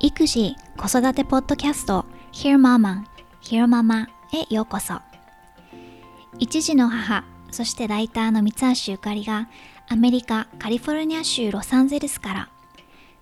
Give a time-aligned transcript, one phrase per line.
[0.00, 3.04] 育児子育てポッドキャスト Hear Mama
[3.42, 5.00] Hear Mama へようこそ。
[6.38, 9.48] 一児の母そしてライターの三橋ゆかりが
[9.88, 12.48] アメリカカリフォルニア州ロサンゼルスから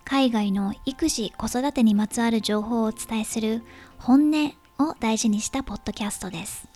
[0.05, 3.65] 海外の育児子育てにまつわる情報をお伝えする
[3.99, 6.68] 本音を大事にしたポッドキャストです。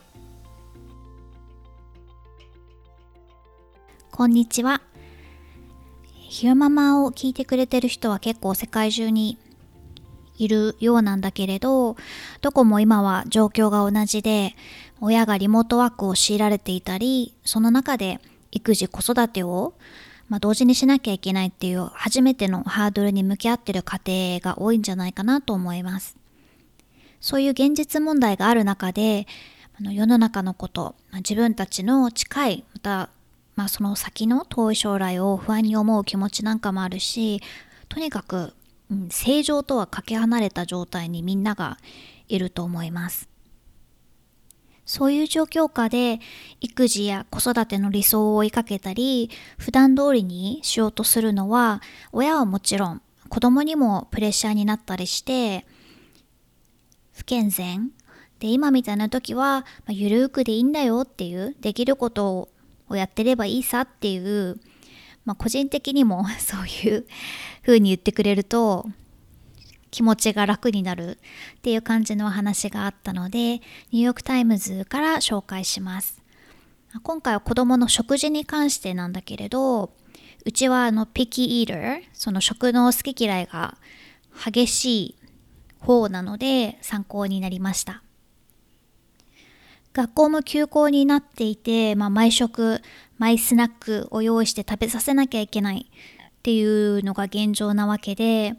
[4.14, 4.82] こんにちは
[6.12, 9.38] ヒューママを聞いてくれてる人は結構世界中に
[10.36, 11.96] いるようなんだけれど、
[12.42, 14.54] どこも今は状況が同じで、
[15.00, 19.72] 親がリモートワークを強いられていたり、その中で育児子育てを、
[20.28, 23.98] まあ、同時にしなきゃいけないっていう初めてのハードルに向き合ってる家
[24.40, 26.18] 庭が多いんじゃないかなと思います。
[27.22, 29.26] そういう現実問題がある中で、
[29.80, 33.08] あの世の中のこと、まあ、自分たちの近い、また、
[33.54, 37.40] まあ、その先の遠い将来を不安に思う気持ちなんかもあるし、
[37.88, 38.54] とにかく
[38.92, 41.78] うん、正常とはかけ離れた状態にみんなが
[42.28, 43.28] いると思います。
[44.84, 46.20] そういう状況下で
[46.60, 55.64] 育児や子育ての理想を追いかけたり普段通りにしようとするのは親はもちろん子供にもプレッシャーになったりして
[57.12, 57.92] 不健全
[58.40, 62.48] で今みたいな時は、まあ、ゆるくでいいんだよっていうできることを
[62.92, 64.60] をやってればいいさっていう
[65.24, 67.06] まあ、個人的にも そういう
[67.62, 68.88] 風に言ってくれると
[69.90, 71.18] 気持ちが楽になる
[71.58, 76.20] っていう感じの話があったのでニューヨークタイムズから紹介します。
[77.02, 79.94] 今回は子供の食事に関してなんだけれど
[80.44, 83.78] うちはあの picky eater その食の好き嫌いが
[84.44, 85.14] 激しい
[85.78, 88.02] 方なので参考になりました。
[89.94, 92.80] 学校も休校になっていて、まあ、毎食
[93.18, 98.54] マイスナックを用意して食べさせなきゃいけないっていうのが現状なわけで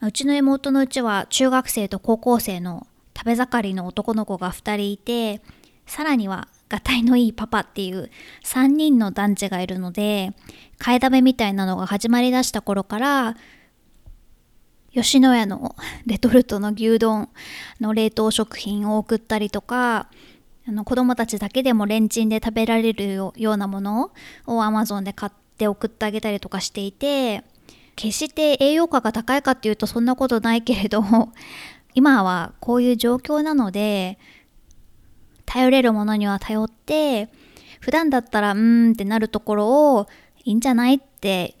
[0.00, 5.40] うちの妹のうちは中学生と高校生の食べ盛りの男の子が2人いて
[5.86, 8.10] さらにはがたいのいいパパっていう
[8.44, 10.32] 3人の男児がいるので
[10.78, 13.36] 買いだめみたいなのが始まりだした頃から
[14.92, 15.74] 吉野家の
[16.06, 17.28] レトルトの牛丼
[17.80, 20.08] の冷凍食品を送ったりとか
[20.66, 24.10] あの子供たちだけでもレンチンで食べられるようなもの
[24.46, 27.44] を Amazon で買って送ってあげたりとかしていて
[27.96, 31.02] 決して栄養価が高いかっていうとそんなことないけれど
[31.94, 34.18] 今はこういう状況なので
[35.44, 37.28] 頼れるものには頼って
[37.80, 40.08] 普段だったらうーんってなるところを
[40.44, 41.56] いいんじゃないって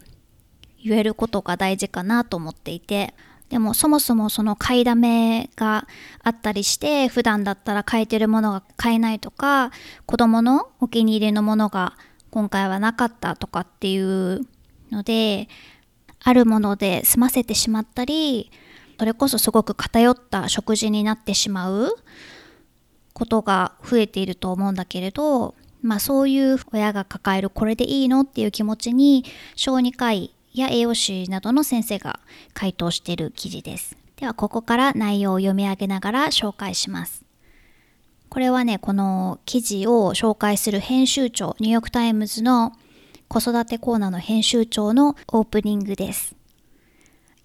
[0.82, 3.14] 言えることが大事かなと思っていて
[3.54, 5.86] でもそもそもその買いだめが
[6.24, 9.70] あったりして普段だったら買えてるものが買えないとか
[10.06, 11.96] 子供のお気に入りのものが
[12.32, 14.40] 今回はなかったとかっていう
[14.90, 15.48] ので
[16.24, 18.50] あるもので済ませてしまったり
[18.98, 21.94] それこそすごく偏った食事になってしまう
[23.12, 32.20] ことが増えていると思うんだけれどまあそういう親が抱えるこれでいいのっていう気持ちに小児科医や栄養士などの先生が
[32.54, 33.96] 回答している記事です。
[34.16, 37.24] ではここから内容を読み上げながら紹介します。
[38.28, 42.72] これはね、この記事を紹介する編集長、ニューヨークタイムズの
[43.28, 46.34] 子育てコーナーの編集長のオープニングです。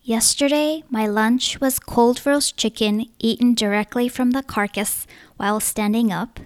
[0.05, 6.41] Yesterday, my lunch was cold roast chicken eaten directly from the carcass while standing up,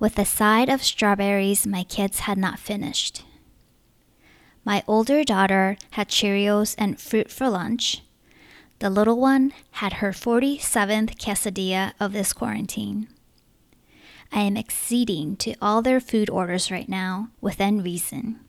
[0.00, 3.24] with a side of strawberries my kids had not finished.
[4.66, 8.02] My older daughter had Cheerios and fruit for lunch.
[8.80, 13.06] The little one had her 47th quesadilla of this quarantine.
[14.32, 18.40] I am acceding to all their food orders right now within reason.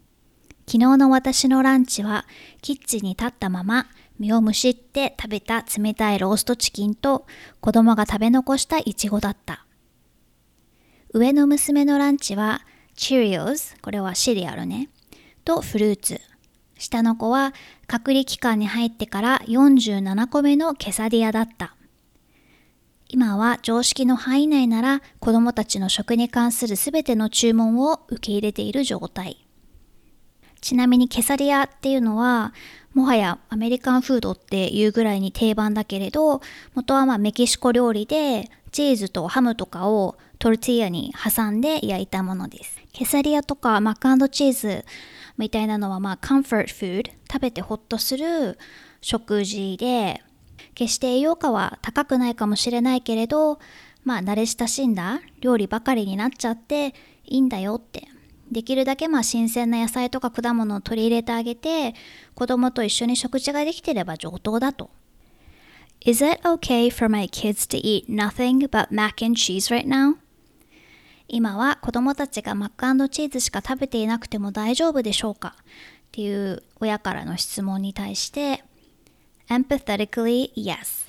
[0.65, 2.25] 昨日の私のランチは
[2.63, 3.85] キッチンに立ったまま
[4.17, 7.27] 身をむしって食べた冷たいローストチキンと
[7.61, 9.67] 子供が食べ残したイチゴだった。
[11.13, 12.61] 上の娘のランチは
[12.95, 14.89] Cheerios、これはシリアルね。
[15.47, 16.19] とフルーツ。
[16.77, 17.53] 下の子は
[17.87, 21.73] 隔離期間に入ってから47個目のケサディアだった。
[23.07, 29.47] 今は常識の範囲内なら子供たちの食に関する全ての注文を受け入れている状態。
[30.59, 32.53] ちなみにケサディアっていうのは
[32.93, 36.41] もはやアメリカンフードっていうぐらいに定番だけれど
[36.73, 42.81] 元はまメキシコ料理でチーズとハムとかをトルティーヤに挟んで焼いたものです。
[42.91, 44.83] ケサディアとか mac cheese
[45.37, 48.57] みたいなのはまあ、コンフォートフード、食べてホッとする
[49.01, 50.21] 食事で、
[50.73, 53.59] 決して栄養価は高くないかもしれないけれど、
[54.07, 56.95] まあ慣れ親しんだ料理ばかりになっちゃって
[57.25, 58.07] いいんだよって
[58.49, 61.93] できるだけまあ新鮮な野菜とか果物を取り入れてあげて
[62.33, 64.89] 子供と一緒に食事ができてれば上等だと。
[66.05, 70.15] Is it okay for my kids to eat nothing but mac and cheese right now?
[71.28, 75.62] 今は子供たちがマックチーズしか食べていなくても大丈夫でしょうかっ
[76.12, 78.62] ていう親からの質問に対して
[79.48, 81.08] Empathetically, yes.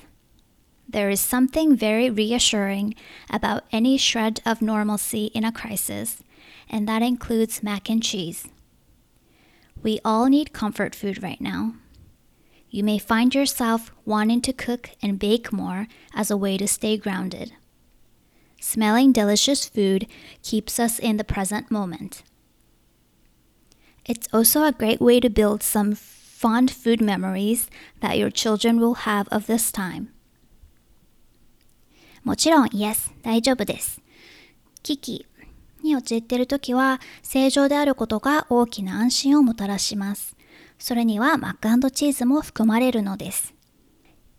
[0.88, 2.94] There is something very reassuring
[3.30, 6.22] about any shred of normalcy in a crisis,
[6.70, 8.48] and that includes mac and cheese.
[9.82, 11.74] We all need comfort food right now.
[12.70, 16.96] You may find yourself wanting to cook and bake more as a way to stay
[16.96, 17.52] grounded.
[18.59, 20.07] Smelling delicious food
[20.43, 22.23] keeps us in the present moment.
[24.05, 27.69] It's also a great way to build some fond food memories
[28.01, 30.07] that your children will have of this time.
[32.23, 34.01] もちろん、Yes、大丈夫です。
[34.83, 35.25] 危機
[35.83, 40.35] に陥っているときは、正常であることが大きな安心をもたらします。
[40.77, 43.53] それにはマックチーズも含まれるのです。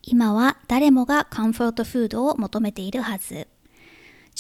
[0.03, 3.49] 今は誰もがカンフォートフードを求めているはず。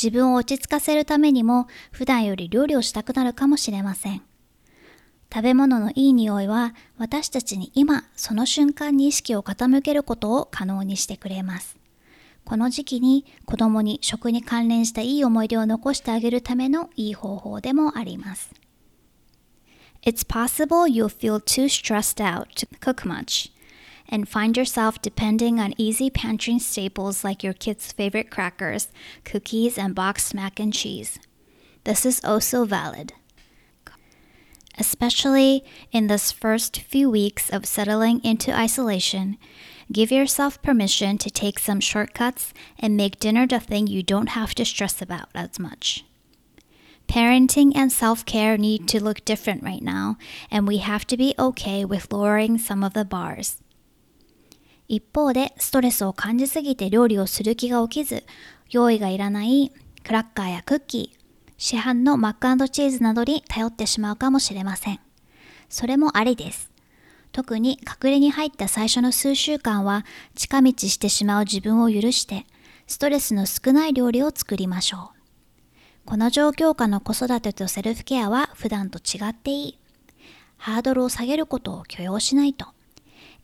[0.02, 4.22] 自分を落ち着かせるためにも普段より料理をしたくなるかもしれません。
[5.30, 11.76] 食べ物のいい匂いは私たちに今その瞬間に意識を傾けることを可能にしてくれます。
[12.46, 18.50] この時期に子供に食に関連したいい思い出を残してあげるためのいい方法でもあります。
[20.02, 23.52] It's possible you'll feel too stressed out to cook much
[24.10, 28.88] and find yourself depending on easy pantry staples like your kids' favorite crackers,
[29.24, 31.18] cookies, and boxed mac and cheese.
[31.84, 33.14] This is also valid.
[34.78, 39.38] Especially in this first few weeks of settling into isolation,
[39.92, 44.54] give yourself permission to take some shortcuts and make dinner the thing you don't have
[44.54, 46.04] to stress about as much.
[47.08, 50.16] Parenting and self care need to look different right now,
[50.48, 53.60] and we have to be okay with lowering some of the bars.
[54.90, 58.24] 一方で、ストレスを感じすぎて料理をする気が起きず、
[58.70, 59.72] 用意がいらない
[60.04, 61.20] クラッカーやクッキー、
[61.58, 64.98] 市販のマックチーズなどに頼ってしまうかもしれません。
[65.68, 66.72] それもありです。
[67.30, 70.04] 特に隠れに入った最初の数週間は
[70.34, 72.44] 近道してしまう自分を許して
[72.88, 75.20] ストレスの少ない料理を作りましょう。
[76.04, 79.78] この状況下の子育てとセルフケアは普段と違っていい。
[80.56, 82.66] ハードルを下げることを許容しないと。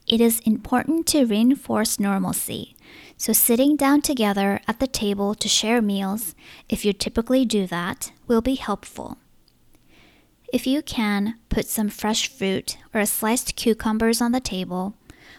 [0.07, 2.77] It is important to reinforce normalcy
[3.17, 6.33] So, sitting down together at the table to share meals,
[6.69, 9.17] if you typically do that, will be helpful.
[10.53, 14.93] If you can, put some fresh fruit or sliced cucumbers on the table,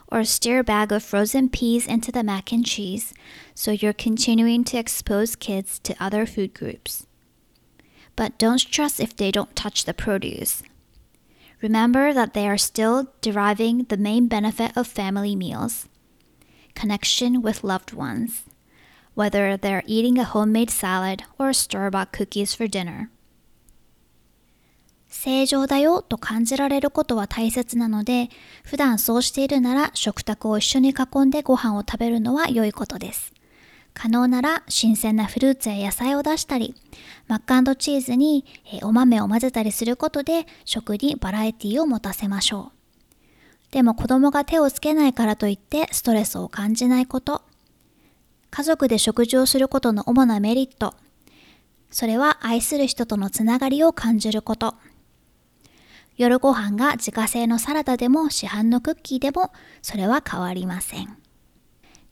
[0.09, 3.15] or stir a bag of frozen peas into the mac and cheese,
[3.55, 7.07] so you're continuing to expose kids to other food groups.
[8.17, 10.63] But don't stress if they don't touch the produce.
[11.61, 15.89] Remember that they are still deriving the main benefit of family meals
[16.79, 18.45] connection with loved ones,
[19.15, 23.11] whether they're eating a homemade salad or store bought cookies for dinner.
[25.11, 28.29] 正常だよと感じられることは大切なので、
[28.63, 33.33] 普段そうしているなら食卓を一緒に囲んでご飯を食べるのは良いことです。
[34.01, 36.77] 可能なら新鮮なフルーツや野菜を出したり、
[37.27, 38.45] マックチーズに
[38.83, 43.73] お豆を混ぜたりすることで食にバラエティを持たせましょう。
[43.73, 47.43] でも子供が手をつけないからといってストレスを感じないこと。
[48.51, 50.95] 家族で食事をすることの主なメリット。
[51.91, 54.77] それは愛する人とのつながりを感じること。
[56.17, 59.51] 夜ご飯が自家製のサラダでも市販のクッキーでも
[59.83, 61.17] それは変わりません。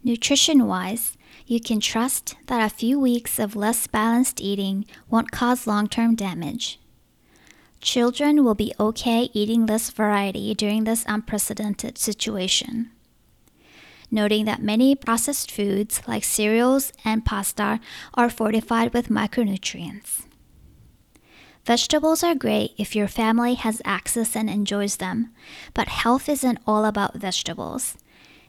[0.04, 1.15] Nutrition wise,
[1.46, 6.14] you can trust that a few weeks of less balanced eating won't cause long term
[6.14, 6.80] damage.
[7.80, 12.90] Children will be okay eating less variety during this unprecedented situation.
[14.10, 17.80] Noting that many processed foods like cereals and pasta
[18.14, 20.26] are fortified with micronutrients.
[21.64, 25.32] Vegetables are great if your family has access and enjoys them,
[25.74, 27.96] but health isn't all about vegetables.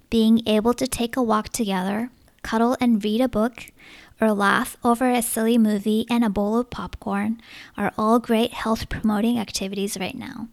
[0.10, 2.12] Being able to take a walk together,
[2.48, 3.74] cuddle and read a book,
[4.22, 7.42] or laugh over a silly movie and a bowl of popcorn
[7.76, 10.48] are all great health promoting activities right now.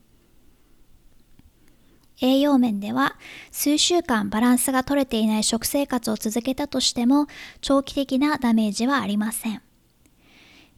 [2.20, 3.16] 栄養面では
[3.50, 7.26] 数週間バランスが取れていない食生活を続けたとしても
[7.60, 9.62] 長期的なダメージはありません。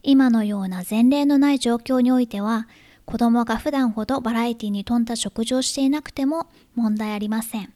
[0.03, 2.67] 今のような前例のない状況においては
[3.05, 7.73] 子供が普段ほどバラエティに富んだ食事をしていなくても問題ありません。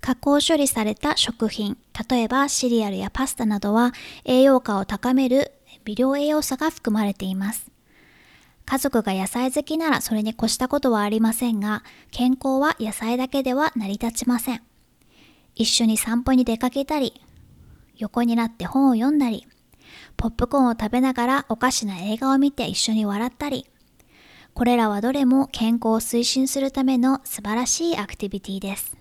[0.00, 1.76] 加工処理された食品、
[2.10, 3.92] 例えばシリアルやパスタなどは
[4.24, 5.52] 栄養価を高める
[5.84, 7.70] 微量栄養素が含まれています。
[8.64, 14.62] 家族が野菜好きならそれに越したことはありませんが、健康は野菜だけでは成り立ちません。
[15.56, 17.20] 一緒に散歩に出かけたり、
[17.96, 19.46] 横になって本を読んだり、
[20.16, 23.66] ポップコーンを食べながらおかしな映画を見て一緒に笑ったり、
[24.54, 28.99] これらはどれも健康を推進するための素晴らしいアクティビティです。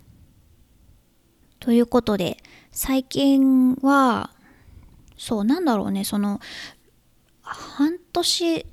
[1.59, 2.37] ということで、
[2.71, 4.31] 最近は、
[5.17, 6.39] そう、なんだろうね、その、
[7.41, 8.65] 半年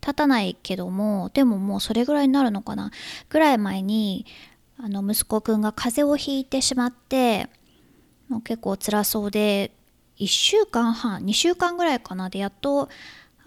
[0.00, 2.90] 経たないけども、でももうそれぐらいになるのかな、
[3.28, 4.26] ぐらい前に、
[4.78, 7.48] あの、息子くんが風邪をひいてしまって、
[8.28, 9.72] もう結構辛そうで、
[10.18, 12.28] 1週間半、2週間ぐらいかな？
[12.28, 12.88] で、やっと、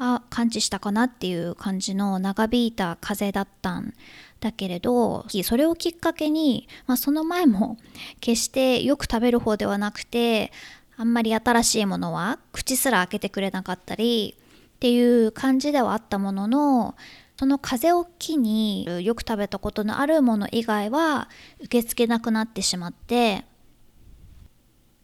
[0.03, 3.93] あ、感知したかなっていう感じの長引いた風だったん
[4.39, 7.77] だけれどそれをきっかけに、まあ、その前も
[8.19, 10.51] 決してよく食べる方ではなくて
[10.97, 14.35] あんまり新しいものは口すら開けてくれなかったり
[14.75, 16.95] っていう感じではあったものの
[17.37, 21.29] その風邪を機によく食べたことのあるもの以外は
[21.59, 23.45] 受け付けなくなってしまって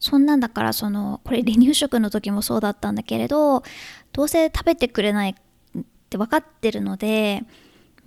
[0.08, 3.64] そんなんだからそのこれ離乳食の時もそうだったんだけれど
[4.14, 7.44] どうせ食べてくれないって分かってるので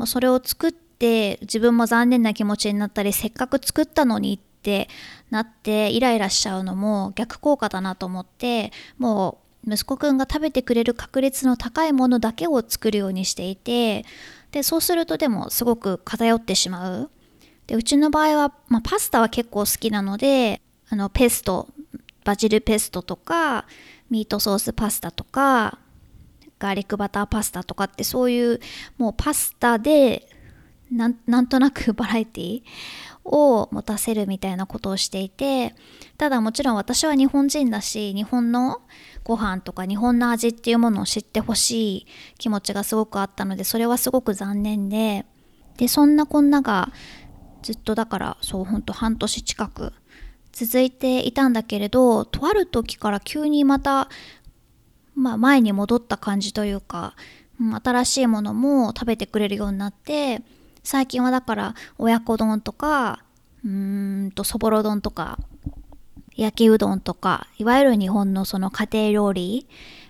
[0.06, 4.90] それを作ってって自分も残念な気持ちになったりせっかく作ったのにって
[5.30, 14.04] なってイライラしちゃうのも逆効果だなと思ってもう息子くんが食べてくれる確率の高いものだけを作るようにしていて
[14.52, 17.10] でそうするとでもすごく偏ってしまう。
[17.66, 21.68] でうちの場合は、まあ、パスタは結構好きなのであのペスト
[22.24, 23.66] バジルペストとか
[24.10, 25.78] ミートソースパスタとか
[26.58, 28.60] ガーリックバターパスタとかってそういう
[28.98, 30.28] もうパスタで
[30.90, 32.62] なんとなく バラエティ
[33.24, 35.74] を持たせるみたいなことをしていて
[36.18, 38.82] ただもちろん私は日本人だし日本の
[39.22, 42.06] ご飯とか日本の味っていうものを知ってほしい
[42.38, 45.26] 気持ちがすごくあったのでそれはすごく残念で
[45.76, 46.92] でそんなこんなが
[47.62, 49.92] ずっとだからそうほんと半年近く
[50.52, 54.08] 続いていたんだけれどとある時から急にまた、
[55.14, 57.14] まあ、前に戻った感じというか、
[57.82, 60.42] 新しいものも食べてくれるようになって
[60.82, 63.22] 最近はだから親子丼とか
[63.64, 65.38] うーんとそぼろ丼とか
[66.36, 69.66] 焼きうどんとかいわゆる日本のその家庭料理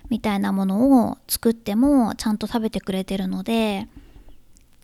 [0.09, 3.87] みたいなものを作ってもちゃんと食べてくれてるので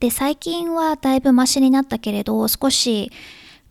[0.01, 3.11] で最近はだいぶマシになったけれど少し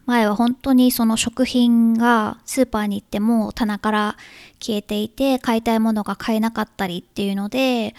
[0.06, 4.16] 前は本当にその食品がスーパーに行っても棚から
[4.60, 7.94] 消えていて買いたいものが買えなかったりっていうので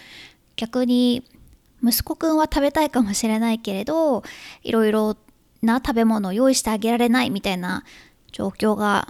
[0.56, 1.22] 逆に
[1.82, 4.24] 息子くんは食べたいかもしれないけれど
[4.62, 5.16] いろいろ
[5.62, 7.84] な食べ物を用意してあげられないみたいな
[8.32, 9.06] 状況が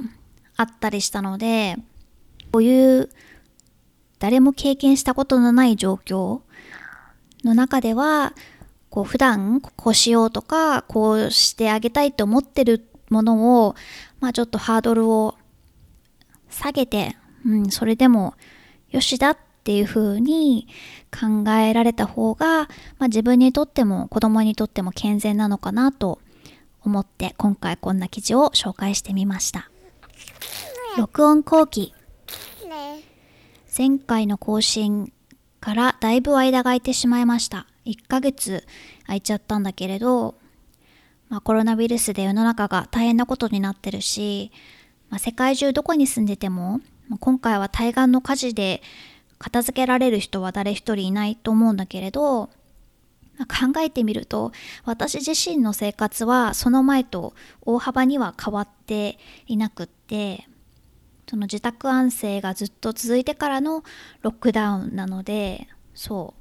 [0.57, 1.77] あったりしたので
[2.53, 3.11] こういう
[4.19, 6.41] 誰も経験したことのない状況
[7.45, 8.33] の中では
[8.91, 13.75] こう普段こうしようとかこうしてあげたいと思ってるものを、
[14.21, 15.37] まあ、ちょっとハードルを
[16.51, 18.35] 下げて、うん、それでも
[18.91, 20.67] よしだっていうふうに
[21.13, 22.69] 考えられた方が、ま
[23.01, 26.21] あ、自分にとっても子供にとっても健全なのかなと
[26.83, 29.71] 思って今回こんな記事を紹介してみました。
[30.97, 31.95] 録音後期。
[33.77, 35.13] 前回の更新
[35.61, 37.67] からだいぶ間が空いてしまいました。
[37.85, 38.65] 1ヶ月
[39.07, 40.35] 空いちゃったんだけれど、
[41.29, 44.51] まあ、コロナウイルスで世の中が大変なことになってるし、
[45.11, 46.81] まあ、世界中どこに住んでても
[47.21, 48.83] 今回は対岸の火事で
[49.39, 52.51] 片付けられる人は誰一人いないと思うんだけれど
[53.39, 54.53] 考えてみると
[54.85, 60.49] 私自身の生活はその前と大幅には変わっていなくって
[61.29, 63.85] その自宅安静がずっと続いてからの
[64.23, 66.38] ロックダウンなのでそう。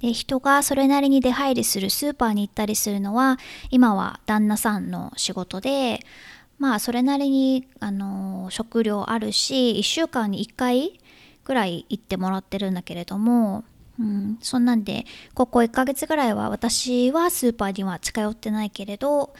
[0.00, 3.38] で人がそれなりに出入りするスーパーに行ったりするのは
[3.70, 6.00] 今は旦那さんの仕事で
[6.58, 11.00] まあそれなりにあの食料あるし1週間に1回
[11.44, 13.64] ぐらい行ってもらってるんだけれども、
[13.98, 15.04] うん、そんなんで
[15.34, 19.34] ここ1ヶ月ぐらいは私はスーパーには近寄ってないけれど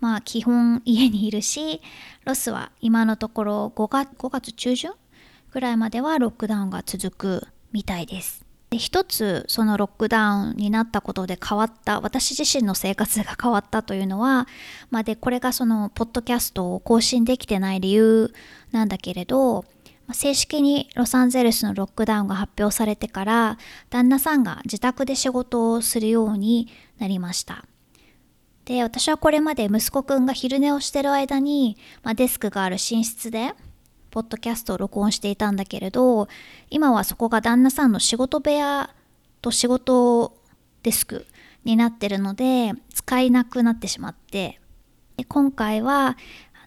[0.00, 1.80] まあ基本家にいるし
[2.24, 4.92] ロスは今のところ5月 ,5 月中旬
[5.52, 8.41] ぐらいまではロックダウンが続くみたいです。
[8.72, 14.48] で一つそのロックダウンになったことで変わった私自身の生活が変わったというのは、
[14.90, 18.32] まあ、でこれがそのポッドキャストを更新できてない理由
[18.70, 19.66] なんだけれど
[20.14, 23.58] 正式にロサンゼルスのロックダウンが発表されてから
[23.90, 27.66] 旦那さんが自宅で仕事をするようになりました。
[28.64, 33.52] で私はこれまで息子くんが昼寝をしてる間に、まあ、デスクがある寝室で
[34.12, 36.28] ポッドキャストを録音していたんだけれど
[36.70, 38.94] 今はそこが旦那さんの仕事部屋
[39.40, 40.36] と仕事
[40.82, 41.26] デスク
[41.64, 44.60] になってるので使えなくなってしまって。
[45.16, 46.16] で今回は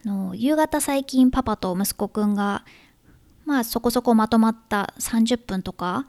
[0.05, 2.63] あの夕方最近パパと息子くんが
[3.45, 6.07] まあそこそこまとまった30分とか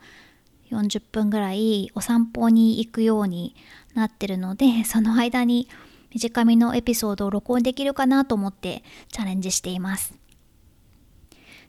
[0.71, 3.55] 40分ぐらいお散歩に行くように
[3.93, 5.67] なってるのでその間に
[6.11, 10.26] 短めのエピソードを録音できるかなと思ってチャレンジしています。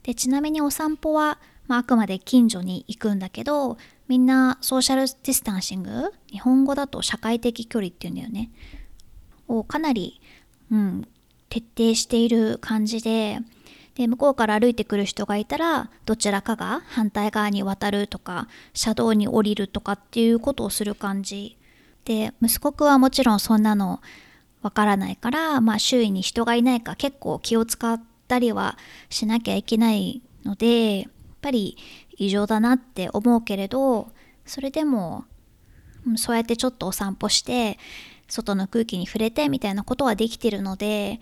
[0.08, 8.50] でちなみにお散歩は、まあ、あくまで近所に行くんだけどみんなソーシャルディスタンシング日本語だと社会的距離っていうんだよね。
[9.48, 10.22] をかなり、
[10.72, 11.06] うん、
[11.50, 13.40] 徹底している感じで
[13.96, 21.58] で向こうから歩いてくる人がいたらどちらかが反対側に渡るとか車道に降りるとかっていうことをする感じ。
[22.06, 24.00] で息子くんはもちろんそんなの
[24.62, 28.78] わからないから、まあ、周囲に人がいないか結構気を使ってたりは
[29.10, 31.76] しなきゃいけないのでやっぱり
[32.16, 34.10] 異常だなって思うけれど
[34.46, 35.24] それでも
[36.16, 37.78] そうやってちょっとお散歩して
[38.28, 41.20] 外の空気に触れてみたいなことはできてるので、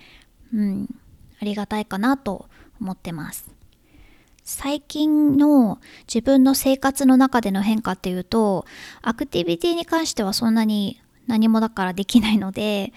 [0.53, 0.89] うん、
[1.41, 2.49] ありがたいかなと
[2.81, 3.47] 思ってます。
[4.43, 8.65] 最近の自分の生活の中での変化っていうと
[9.03, 12.93] アクティビティに関してはそんなに何もだからできないので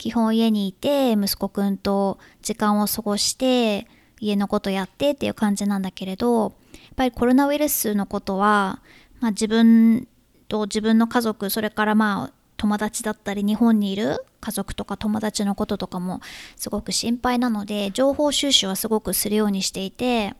[0.00, 3.86] 基本家にいて息子くんと時間を過ごして
[4.18, 6.52] 家のことやってっていう感じなんだけれどやっ
[6.96, 8.80] ぱりコロナウイルスのことは、
[9.20, 10.08] まあ、自分
[10.48, 16.22] と自分の家族それからまあ友達だったり日本にいる家族とか友達のこととかも
[16.56, 20.30] すごく心配なので情報収集はすごくするようにしていて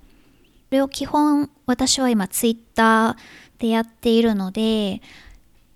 [0.71, 5.03] それを基本私は今ツイッターでやっているので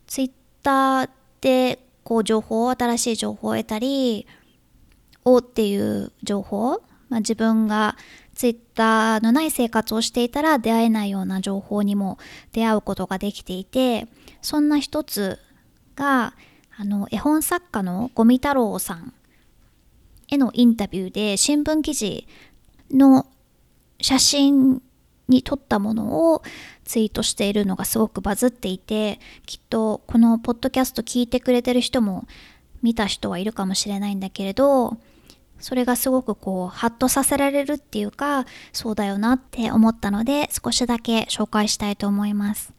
[0.07, 0.31] ツイッ
[0.63, 1.11] ター
[1.43, 4.27] でこう情報を新しい情報を得たり
[5.25, 7.97] おっていう情報、まあ、自分が
[8.35, 12.19] ツイッターのない生活をしていたら出会えないような情報にも
[12.53, 14.07] 出会うことができていて
[14.43, 15.39] そんな一つ
[15.97, 16.35] が
[16.77, 19.15] あの絵本作家の五味太郎さん
[20.29, 22.27] へのインタビューで新聞記事
[22.91, 23.27] の
[24.01, 24.83] 写真
[25.29, 26.43] に撮ったものを
[26.85, 32.27] ツイートしているのがすごくバズっていてきっとこのポッドキャスト聞いてくれてる人も
[32.83, 34.99] 見た人はいるかもしれないんだけれど
[35.59, 42.75] それがすごくこうハッとさせられるっていうかそうだよなって思ったので少しだけ紹介したいと思います。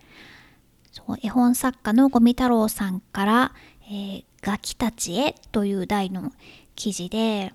[0.91, 3.53] そう絵本作家の五味太郎さんから
[3.89, 6.31] 「えー、ガキたちへ」という題の
[6.75, 7.53] 記事で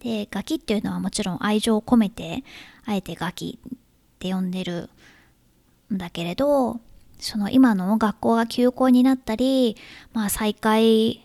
[0.00, 2.44] でガキっていうのはもちろん愛情を込めて
[2.84, 3.58] あえてガキ
[4.18, 4.90] って呼んでる
[5.94, 6.80] んだけれど
[7.20, 9.76] その今の学校が休校になったり、
[10.12, 11.24] まあ、再開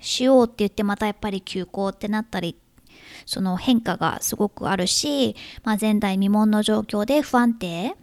[0.00, 2.56] しようって言ってまたやっぱり休校ってなったり
[3.24, 7.96] その変化がすごくあるし、まあ、前代未聞の状況で不安定。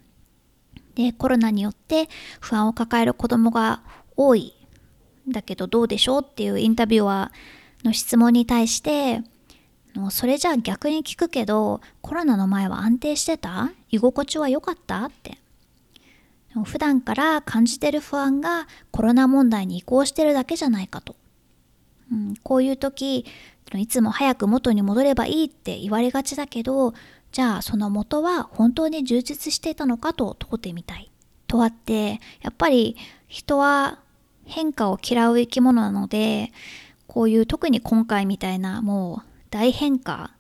[0.96, 2.08] でコロナによって
[2.40, 3.82] 不安を抱える子どもが
[4.16, 4.54] 多い
[5.28, 9.22] だけどどうでしょうっていうインタビュアーの質問に対して
[10.10, 13.72] それじゃあ逆に聞くけどコロナの前は安定してた？
[13.90, 15.06] 居心地は良かった？
[15.06, 15.38] って。
[16.66, 21.16] 普段から感じてる不安がコロナ問題に移行してるだけじゃないかと、
[22.12, 23.26] うん、こういう時
[23.74, 26.94] いつも早く元に戻ればいいって言われがちだけど
[27.34, 31.12] じゃあその元は本当に充実していたのかと問うてみたい。
[31.48, 32.96] とあってやっぱり
[33.28, 34.00] 人は
[34.46, 36.54] 変化を嫌う生き物なので
[37.08, 40.32] こういう特に今回みたいなもう大変化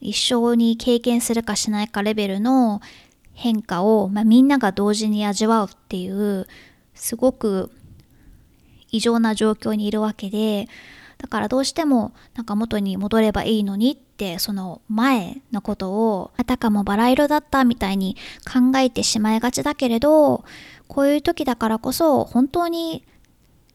[0.00, 2.80] 一生に経験するかしないかレベルの
[3.34, 6.46] 変化を、まあ、みんなが同時に味わうっていう
[6.94, 7.70] すごく
[8.90, 10.68] 異常な状況にいるわけで
[11.18, 18.16] だからどうしてもなんか元に戻ればいいのにってその前のことをあたかもバラ色だったみたいに
[18.50, 20.44] 考えてしまいがちだけれど
[20.88, 23.04] こういう時だからこそ本当に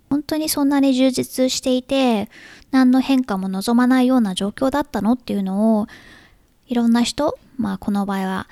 [0.09, 2.29] 本当にそんなに充実していて
[2.71, 5.87] 何の変化も望まないような状況だったのっていうのを
[6.67, 8.47] いろんな人まあこの場合は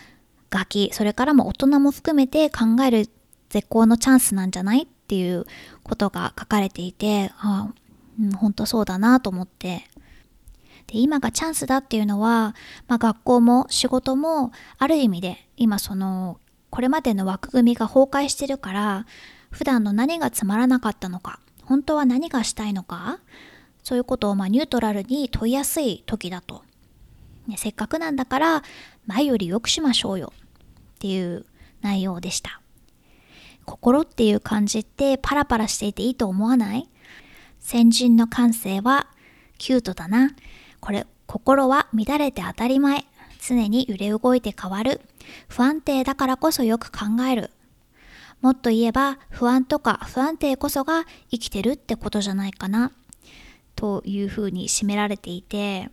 [0.49, 3.09] ガキそれからも大人も含めて考える
[3.49, 5.45] 絶好のチャンスなんじゃないっていう
[5.83, 7.83] ことが書かれていてああ
[8.19, 9.87] うん、本当そうだなと思って。
[10.87, 12.55] で今がチャンスだっていうのは、
[12.87, 16.39] まあ、学校も仕事もある意味で今その
[16.69, 19.05] これまでの枠組みが崩壊してるから
[19.53, 23.19] 普段の何がつまらなかったのか本当は何がしたいのか
[23.83, 26.63] そういうことをまニュートラルに問いやすい時だと、
[27.47, 28.63] ね、せっかくなんだから
[29.05, 31.45] 前より良くしましょうよっていう
[31.81, 32.59] 内容でした
[33.65, 36.89] 心っていう感じってパラパラしていていいと思わない？
[37.59, 39.07] 先人の感性は
[39.57, 40.31] キュートだな。
[40.81, 43.05] これ、心は乱れて当たり前。
[43.39, 44.99] 常に揺れ動いて変わる。
[45.47, 47.51] 不安定だからこそよく考える。
[48.43, 52.91] もっと言えば、不安とか不安定こそが生きてるってことじゃないかな。
[53.77, 55.89] というふうに締められていて、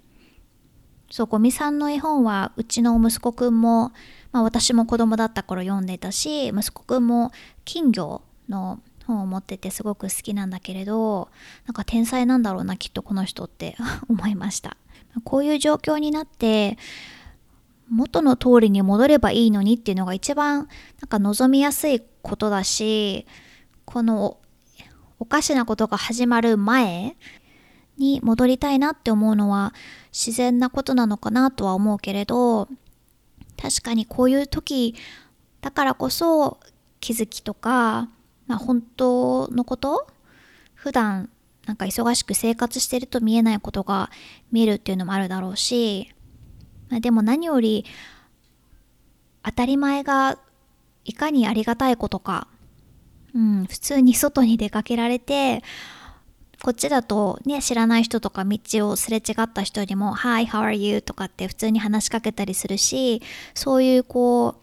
[1.12, 3.92] そう、ゴミさんの絵本はうちの息子くんも、
[4.32, 7.30] まあ私も子供だった頃読んでたし、息子くんも
[7.64, 11.28] 金魚の本を持っててすごく好きなんだけれど、
[11.66, 13.76] なんか天才なんだろうな、きっとこの人って
[14.10, 14.76] 思いました。
[15.22, 16.78] こういう状況になって、
[17.88, 20.68] 元の通りに戻ればいいのにっていうのが一番
[21.00, 23.26] なんか望みやすいことだし、
[23.85, 24.38] この
[25.18, 27.16] おかしなことが始まる前
[27.98, 29.74] に戻りたいなって思うのは
[30.12, 32.68] 自然なことなのかなとは思うけれど
[33.61, 34.94] 確かにこういう時
[35.61, 36.59] だからこそ
[37.00, 38.09] 気づきとか、
[38.46, 40.06] まあ、本当のこと
[40.74, 41.28] 普段
[41.66, 44.11] なんか忙しく生活してると見えないことが
[44.50, 46.11] 見えるっていうのもあるだろうし、
[46.88, 47.85] まあ、でも何より
[49.42, 50.38] 当たり前が
[51.04, 52.48] いかにありがたいことか、
[53.34, 55.62] うん、普通に外に出かけられて
[56.62, 58.58] こっちだとね、知らない人とか道
[58.88, 61.00] をすれ違った人にも、Hi, how are you?
[61.00, 63.22] とかって普通に話しかけたりするし、
[63.54, 64.56] そういうこ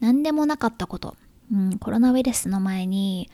[0.00, 1.16] う、何でもなかったこと、
[1.52, 3.30] うん、コロナウイルスの前に、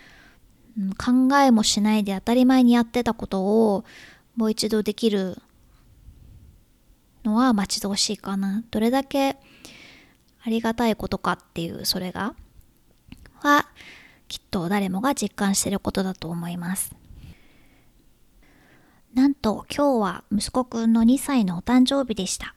[0.99, 3.85] 考えもしないで当たり前にやってたことを
[4.37, 5.37] もう一度できる
[7.25, 8.63] のは待ち遠しいかな。
[8.71, 9.37] どれだけ
[10.43, 12.35] ありがたいことかっていう、それが、
[13.41, 13.67] は、
[14.29, 16.95] きっと誰もが実感してることだと思います。
[19.15, 22.55] なんと今日は息子くんの2歳のお誕生日でした。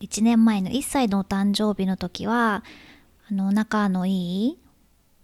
[0.00, 2.62] 1年前の1歳のお誕生日の時は、
[3.28, 4.58] あの、仲のいい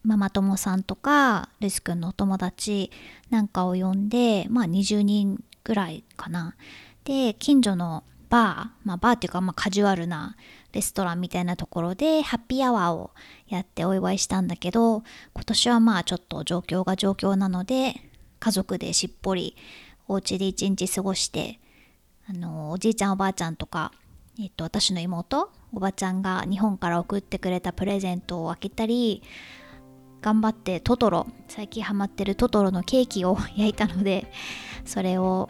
[0.02, 2.90] ママ友さんとか、ルスくんのお友達
[3.30, 6.56] なんかを呼んで、まあ20人ぐらいかな。
[7.04, 10.36] で、近所のバー、まあバーっていうかまあカジュアルな
[10.72, 13.10] レストランみたいなところでハッピーアワーを
[13.48, 15.02] やってお祝いしたんだけど、
[15.34, 17.94] 今年はまあちょっと状況が状況なので、
[18.42, 19.56] 家族でしっぽり
[20.08, 21.60] お家で一日過ごして
[22.28, 23.92] あのおじいちゃんおばあちゃんとか、
[24.40, 29.22] えっと、私の妹おばちゃんが日本から送ってくれたプレゼントを開けたり
[30.20, 34.30] 頑張ってトトロ最近ハマってるトトロのケーキを焼いたので
[34.84, 35.48] それを、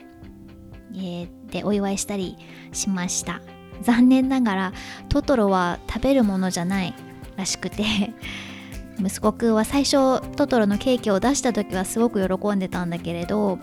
[0.95, 2.37] えー、でお祝いしたり
[2.73, 3.41] しました。
[3.83, 4.73] 残念ながら
[5.09, 6.95] トトロは食べるものじゃない
[7.37, 7.85] らしくて
[8.99, 13.59] 息子くんは最初トトロのケーキを出した時はすごく喜んでたんだけれど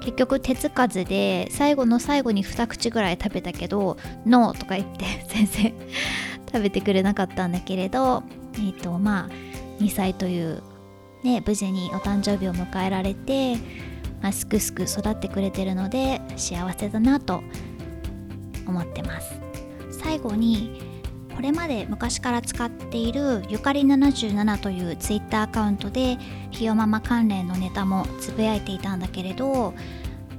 [0.00, 3.96] 結局手つかずで最後の最後に2口ぐらい食べたけど
[4.26, 5.72] 「ノー」とか言って 全然
[6.46, 8.22] 食べてくれなかったんだけれど
[8.54, 10.62] えっ、ー、とまあ2歳という
[11.22, 13.56] ね無事にお誕生日を迎えられて、
[14.20, 17.42] まあ、すくすく育ってくれてるので幸せだなと
[18.66, 19.43] 思ってます。
[20.04, 20.70] 最後に
[21.34, 26.18] これまで昔から使っているゆかり77というツイッターアカウントで
[26.50, 29.74] ひよママ関連のネタもつぶやいていたんだけれど、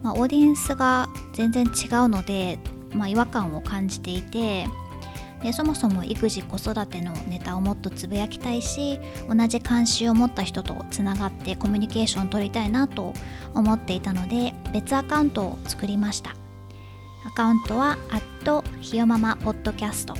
[0.03, 2.59] まあ、オーディエンスが全然違うので、
[2.93, 4.67] まあ、違和感を感じていて
[5.43, 13.13] でそもそも育児子育てのネタをもっとつぶやきたいし同じ関心を持った人とつながってコミュニケーションを取りたいなと
[13.53, 16.44] 思っていたので別アカウントを作りました。
[17.25, 17.97] アカウントは
[18.81, 20.13] ひよママポッドキャスト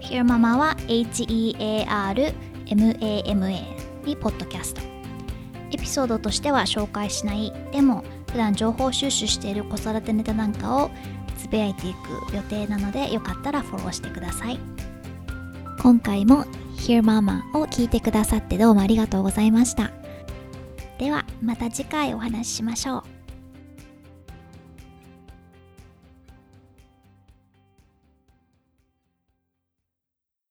[0.00, 2.06] Hear Mama は HEARMAMA
[4.04, 4.82] にポッドキャスト。
[5.70, 10.90] エピソードとしては紹介しないでも普段情報収集している子育てネタなんかを
[11.38, 14.58] つぶやいていく予定なのでよかったらフォローしてください。
[15.82, 16.44] 今回も
[16.76, 19.90] Hear Mama を聞いてくださってどうもありがとうございました。
[20.98, 23.17] ではまた次回お話ししましょう。